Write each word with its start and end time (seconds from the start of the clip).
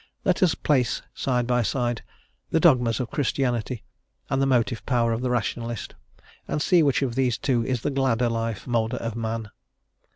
Let 0.25 0.41
us 0.41 0.55
place 0.55 1.03
side 1.13 1.45
by 1.45 1.61
side 1.61 2.01
the 2.49 2.59
dogmas 2.59 2.99
of 2.99 3.11
Christianity 3.11 3.83
and 4.31 4.41
the 4.41 4.47
motive 4.47 4.83
power 4.87 5.13
of 5.13 5.21
the 5.21 5.29
Rationalist, 5.29 5.93
and 6.47 6.59
see 6.59 6.81
which 6.81 7.03
of 7.03 7.13
these 7.13 7.37
two 7.37 7.63
is 7.63 7.81
the 7.81 7.91
gladder 7.91 8.27
life 8.27 8.65
moulder 8.65 8.97
of 8.97 9.15
man. 9.15 9.51